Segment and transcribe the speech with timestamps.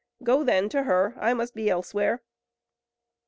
[0.23, 2.23] Go then to her; I must be elsewhere."